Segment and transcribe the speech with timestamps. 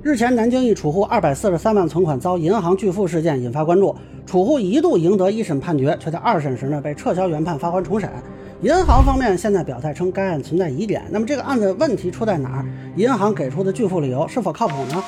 [0.00, 3.92] 日前，南京一储户二百四十三万存款遭银行拒付事件引发关注，
[4.24, 8.08] 储户一度赢得一审判决，却在二审时呢被撤销原判，发还重审。
[8.62, 12.64] 银行方面现在表态称该案存在疑点，那么这个案子问题出在哪儿？
[12.94, 15.02] 银行给出的拒付理由是否靠谱呢？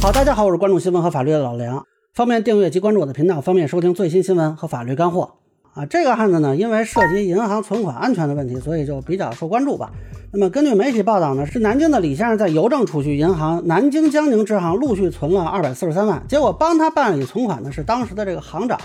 [0.00, 1.84] 好，大家好，我是关注新闻和法律的老梁，
[2.14, 5.32] 方便订阅及关注我的频道，方便收听最新新闻和法律干货。
[5.74, 9.90] 啊，这个案子呢，因为涉及银行存款安全的问题，所以就比较受关注吧。
[10.32, 18.78] 那么根据媒体报道呢，是南京的李先生在邮政储蓄银行南京江宁支行陆续存了二百四十三万，结果帮他办理存款的是当时的这个行长。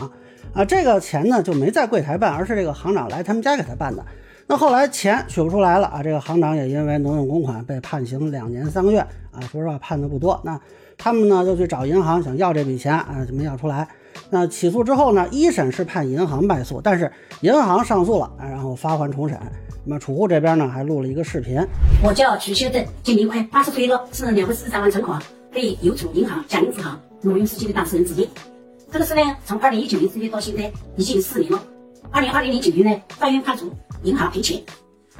[0.53, 4.03] 啊，这个钱呢就没在柜台办，而是这个行长来他们家给他办的。
[4.47, 8.99] 那后来钱取不出来了啊，这个行长也因为挪用公款被判刑两年三个月
[9.31, 9.39] 啊。
[9.51, 10.41] 说实话，判的不多。
[10.43, 10.59] 那
[10.97, 13.87] 他们呢就去找银行想要这笔钱啊，就没要出来。
[14.31, 19.37] 那起诉之后呢，一审是判银行败诉，但是银行上诉了，啊然后发还重审。
[19.87, 21.61] 那么储户这边呢，还录了一个视频。
[22.03, 25.21] 我叫曲秀珍，今年快八十岁了，是两百四十三万存款
[25.53, 28.27] 被邮储银行嘉宁支行挪用资金的当事人之一。
[28.91, 31.61] 这个事呢，从二零一九年四月到现在已经四年了。
[32.09, 34.59] 二零二零年九月呢，法院判处银行赔钱。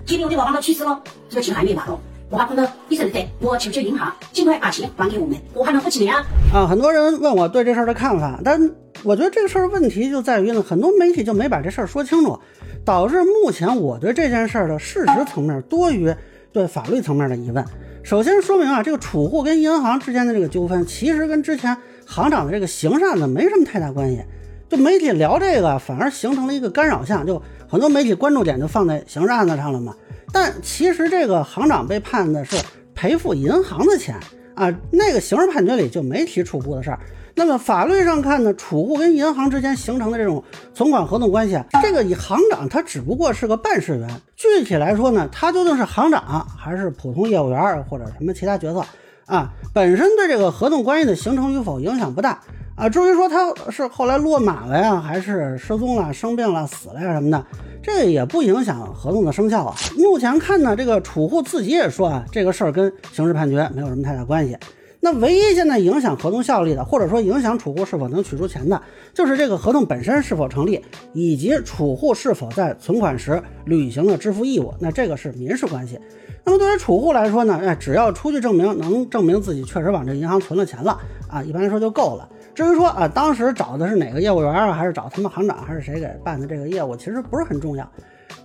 [0.03, 2.00] 今天我的老伴都去世了，这个钱还没拿到。
[2.31, 6.25] 我还碰到医生在，我求求银行尽快把钱还给我们，我还能活几年啊？
[6.52, 8.72] 啊，很多人问我对这事儿的看法，但。
[9.04, 12.40] 我觉得这个事儿问题就在于呢，很多媒体就没把这事儿说清楚，
[12.84, 16.14] 导致目前我对这件事儿的事实层面多于
[16.52, 17.64] 对法律层面的疑问。
[18.04, 24.24] 首先说明啊，这个储户跟银行之间的这个纠纷，其实跟之前行长的这个刑事案子没什么太大关系。
[24.68, 29.96] 就媒体聊这个，反而形成了一个干扰项，就很多媒体关注点就放在刑事案子上了嘛。
[30.32, 32.56] 但其实这个行长被判的是
[32.96, 34.16] 赔付银行的钱
[34.56, 37.00] 啊，那个刑事判决里就没提储户的事儿。
[37.36, 40.41] 那么法律上看呢，储户跟银行之间形成的这种
[40.73, 48.83] 存款合同关系啊，这个以行长他只不过是个办事员，具体来说呢，他究竟是行长还是普通业务员或者什么其他角色
[49.25, 52.39] 啊，本身对这个合同关系的形成与否影响不大
[52.75, 52.88] 啊。
[52.88, 57.45] 至于说他是后来落马了呀，还是失踪了、生病了、死了呀什么的，
[57.84, 59.75] 这也不影响合同的生效啊。
[59.97, 64.56] 目前看呢，这个储户自己也说啊，这个事儿跟刑事判决没有什么太大关系。
[65.00, 68.81] 那唯一现在影响合同效力的，或者说影响储户是否能取出钱的，
[69.13, 70.81] 就是这个合同本身是否成立，
[71.13, 74.73] 以及储户是否在存款时履行了支付义务。
[74.79, 76.00] 那这个是民事关系。
[76.44, 82.27] 那么对于储户来说呢，哎，只要出具证明，能证明自己确实往这银行存了钱了啊，一般来说就够了。
[82.53, 87.88] 至于说啊，当时找的是哪个业务员啊，还是找他们行长，还是谁给办的这个业务，其实不是很重要。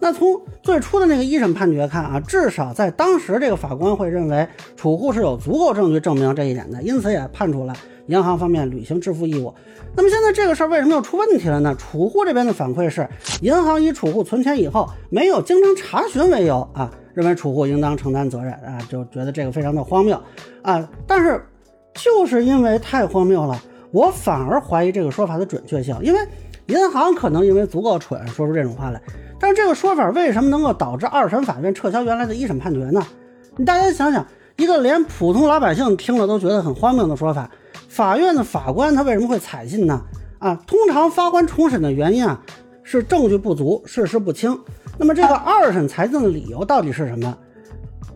[0.01, 4.47] 那从最初的那个一审判决看啊，至少在当时这个法官会认为
[4.77, 7.75] 储户是有足够证据证明这一点的，因此也判处了
[8.07, 9.55] 银行方面履行支付义务。
[9.95, 11.75] 那么现在这个事儿为什么又出问题了呢？
[11.77, 13.09] 储户这边的反馈是，
[13.43, 20.19] 银行以储户存钱以后没有经常查询为由啊，认为储户应当承担责任啊，就觉得这个非常的荒谬
[20.63, 20.89] 啊。
[21.07, 21.45] 但是
[21.93, 26.21] 就是因为太荒谬了，我反而怀疑这个说法的准确性，因为
[26.67, 29.03] 银行可能因为足够蠢说出这种话来。
[29.41, 33.03] 但是这个说法为什么能够导致二审法院撤销原来的一审判决呢？
[33.57, 34.25] 你大家想想，
[34.57, 37.51] 一个连普通老百姓听了都觉得很荒谬的说法，
[37.89, 40.01] 法院的法官他为什么会采信呢？
[40.39, 42.41] 啊，通常发还重审的原因啊
[42.83, 44.57] 是证据不足，事实不清。
[44.99, 47.37] 那么这个二审裁定的理由到底是什么？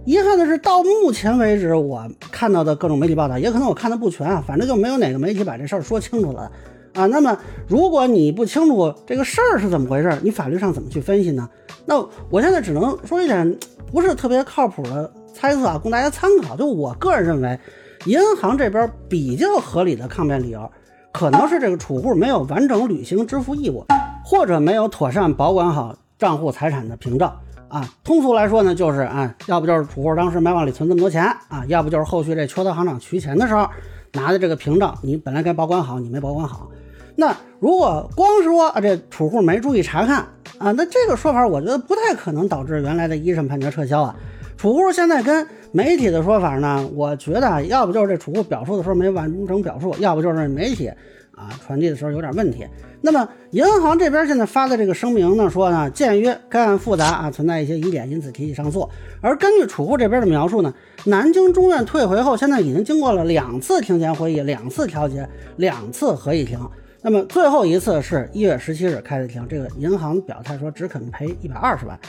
[0.04, 6.52] 遗憾的是，到目前为止我看到的各种媒体报道，也可能我看的不全啊，反正就没有哪个媒体把这事儿说清楚了。
[6.94, 11.48] 啊，那么如果你不清楚这个事儿是怎么回事，你法律上怎么去分析呢？
[11.84, 11.98] 那
[12.30, 13.58] 我现在只能说一点
[13.92, 16.56] 不是特别靠谱的猜测啊，供大家参考。
[16.56, 17.58] 就我个人认为，
[18.06, 20.70] 银行这边比较合理的抗辩理由，
[21.12, 23.84] 可能是这个储户没有完整履行支付义务，
[24.24, 27.28] 或者没有妥善保管好账户财产的凭证
[27.68, 27.88] 啊。
[28.04, 33.68] 通俗来说呢，就是啊，要不就是储户当时没往里存这么多钱啊，要不就是后续这缺德行长取钱的时候
[34.12, 36.68] 拿的这个凭证，你本来该保管好，你没保管好。
[37.16, 40.26] 那如果光说啊，这储户没注意查看
[40.58, 44.14] 啊，那这个说法我觉得不太可能导致原来的一审判决撤销啊。
[44.56, 50.88] 储户现在跟媒体的说法呢，我觉得要不就是这储户表述的时候没完整表述，要不就是媒体
[51.34, 52.66] 啊传递的时候有点问题。
[53.00, 58.88] 那么银行这边现在发的这个声明呢，说呢，鉴于该案复杂啊，存在一些疑点，因此提起上诉。
[59.20, 60.72] 而根据储户这边的描述呢，
[61.04, 66.58] 南京中院退回后，现在已经经过了两次庭前会议、两次调解、两次合议庭。
[67.06, 72.00] 那么最后一次是一月十七日开的庭，这个银行表态说只肯赔一百二十万。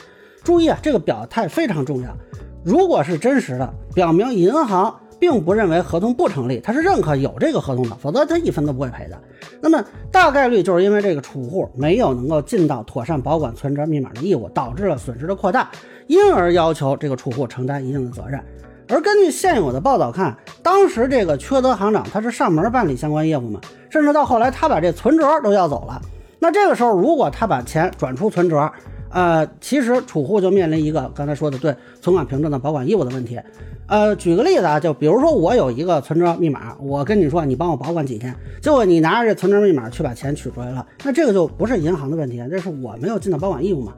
[0.41, 2.15] 注意啊，这个表态非常重要。
[2.63, 9.21] 如果是真实的，表明银行并不认为合同不成立，他是认可有这个合同的，否则他一分都不会赔的。
[9.59, 15.69] 那么大概率就是因为这个储户没有能够尽到妥善保管存折密码的义务，导致了损失的扩大，
[16.07, 18.41] 因而要求这个储户承担一定的责任。
[18.87, 23.59] 而根据现有的报道看，当时这个缺德行长他是上门办理相关业务嘛，
[23.89, 26.01] 甚至到后来他把这存折都要走了。
[26.39, 28.71] 那这个时候，如果他把钱转出存折，
[29.09, 33.39] 呃，其实储户就面临一个刚才说的对存款凭证的保管义务的问题。
[33.87, 43.93] 呃，举个例子啊，就比如说我有一个存折密码，我跟你说你帮我保管几天，结果你拿着这存折密码去把钱取出来了，那这个就不是银行的问题，这是我没有尽到保管义务嘛。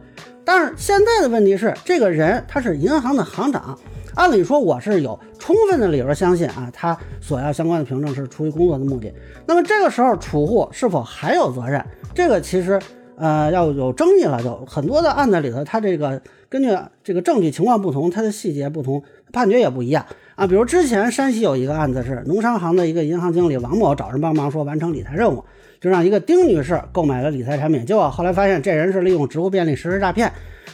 [0.47, 3.77] 但是现在的问题是，这个人他是银行的行长。
[4.15, 9.13] 按理说我是有充分的理由相信啊，他索要相关的凭证是出于工作的目的。
[9.45, 11.85] 那么这个时候储户是否还有责任？
[12.15, 12.79] 这个其实
[13.17, 16.69] 呃要有争议了，就很多的案子里头，他这个根据
[17.03, 20.05] 这个证据情况不同，它的细节不同，判决也不一样
[20.35, 20.47] 啊。
[20.47, 25.43] 比如之前山西有一个案子是农商行的一个银行经理王某找人帮忙说完成理财任务，
[25.79, 30.31] 就让一个丁女士购买了理财产品，结果后来发现这人是利用职务便利实施诈骗。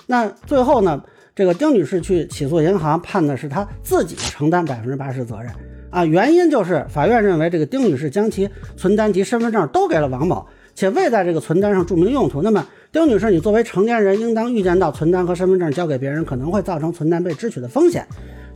[0.07, 1.03] 那最后呢？
[1.35, 5.51] 这个丁女士去起诉银行，判的是她自己承担百分之八十责任
[5.89, 8.47] 啊，原因就是法院认为这个丁女士将其
[8.77, 12.41] 存单及身份证都给了王某，且未在这个存单上注明用途。
[12.41, 18.05] 那么丁女士，你作为成年人，应当预见到存单和身份证交给别人可能会造成存单被支取的风险。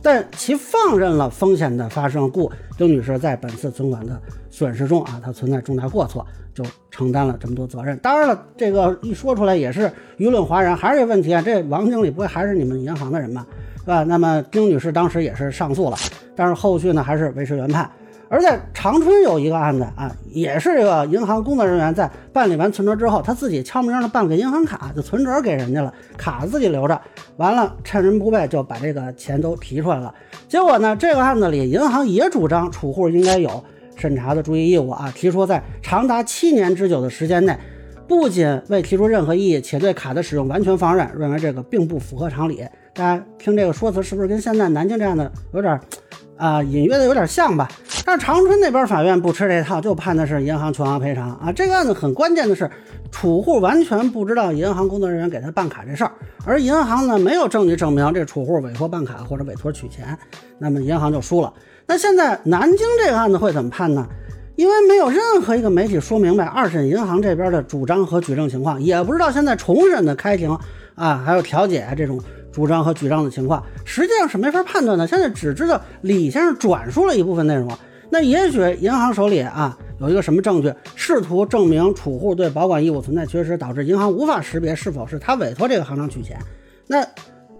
[0.00, 6.24] 但其放任了风险的发生，故丁女士在本次存款的损失中啊，她存在重大过错，
[6.54, 7.98] 就承担了这么多责任。
[7.98, 13.44] 当然了，这个一说出来也是舆论哗然，还是这问题啊，这王经理不会还是你们银行的人吧？
[13.80, 14.04] 是吧？
[14.04, 15.96] 那么丁女士当时也是上诉了，
[16.36, 17.90] 但是后续呢还是维持原判。
[18.30, 27.00] 而在长春有一个案子啊，也是这个银行工作人员在办理完存折之后，他自己悄名的办个银行卡，就存折给人家了，卡自己留着，
[27.38, 30.14] 完了趁人不备就把这个钱都提出来了。
[30.46, 33.64] 结果呢，这个案子里银行也主张储户应该有
[33.96, 37.56] 审查的注意义务啊，提出在长达七年之久的时间内，
[38.06, 42.62] 不仅未提出任何异议，且对卡的使用完全放任，认为这个并不符合常理。
[42.92, 45.80] 大家听这个说辞是不是跟现在南京这样的有点？
[46.38, 47.68] 啊，隐约的有点像吧，
[48.06, 51.52] 但是长春那边法院不吃这套，就判的是银行全额赔偿啊。
[51.52, 52.70] 这个案子很关键的是，
[53.10, 56.12] 储户完全不知道银行工作人员给他办卡这事儿，
[56.46, 60.16] 而银行呢没有证据证明这储户委托办卡或者委托取钱，
[60.58, 61.52] 那么银行就输了。
[61.86, 64.06] 那现在南京这个案子会怎么判呢？
[64.54, 70.56] 因为没有任何一个媒体说明白二审银行这边的主张和举证情况，也不知道现在重审的开庭
[70.94, 72.20] 啊，还有调解这种。
[72.58, 75.06] 主张和举证的情况实际上是没法判断的。
[75.06, 77.70] 现在只知道李先生转述了一部分内容，
[78.10, 86.36] 那也许银行手里啊有一个什么证据，试图证明储户对保管义务存在缺失，导致银行无法识别是否是他委托这个行长取钱。
[86.88, 87.06] 那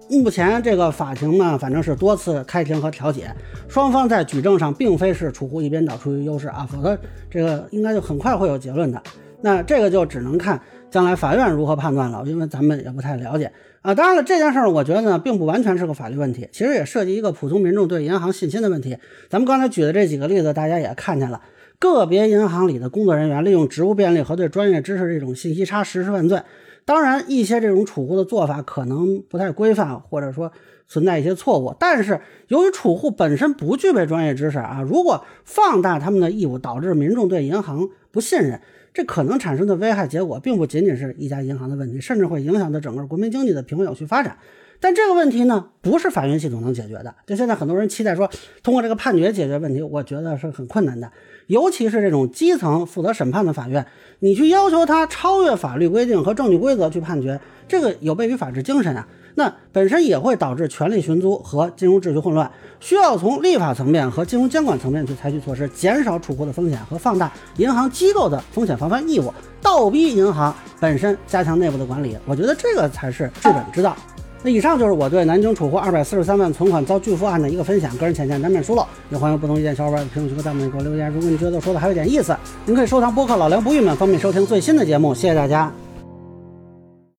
[0.09, 3.33] 目前这个法庭呢，反正是多次开庭和调解，
[3.69, 6.99] 双方在举证上并非是储户一边倒处于优势啊，否则
[7.31, 9.01] 这个应该就很快会有结论的。
[9.39, 10.59] 那这个就只能看
[10.91, 13.49] 将来法院如何判断了，因为咱们也不太了解。
[13.81, 18.97] 啊，当然了，这件事儿我觉得呢，并不完全是个法律问题，其实也涉及一个普通民众对银行信心的问题。
[19.29, 21.41] 咱们刚才举的这几个例子，大家也看见了，
[21.79, 26.41] 个别银行里的工作人员利用职务便利和对专业知识这种信息差实施犯罪。
[26.85, 30.51] 当然，一些这种储户的做法可能不太规范，或者说
[30.87, 31.75] 存在一些错误。
[31.79, 38.59] 但是，由于储户本身不具备专业知识啊，如果放大他们的义务，导致民众对银行不信任。
[38.91, 44.37] 这可能产生的危害结果，并不仅仅是一家银行的问题，甚至会影响到整个国民经济的平稳有序发展。
[44.79, 47.13] 但这个问题呢，不是法院系统能解决的。
[47.27, 48.29] 就现在很多人期待说，
[48.63, 51.11] 通过这个判决解决问题，我觉得是很困难的。
[51.47, 53.85] 尤其是这种基层负责审判的法院，
[54.19, 59.07] 你去要求他超越法律规定和证据规则去判决，这个有悖于法治精神啊。
[59.35, 72.17] 那本身也会导致权力寻租和金融秩序混乱，需要从立法层面和金融监管层面去采取措施，减少储户的风险和放大银行机构的风险防范义务，倒逼银行本身加强内部的管理。
[72.25, 73.95] 我觉得这个才是治本之道。
[74.41, 81.11] 那以上就是我对南京储户二百四十三万存款遭拒付案的一个分享，个人浅见难免疏漏，也欢迎不同意见小伙伴在评论区和弹幕里给我留言。
[81.11, 85.13] 如果你觉得说的还有点意思，您可以收藏播客老梁不郁闷，方便收听最新的节目。
[85.13, 85.71] 谢谢大家。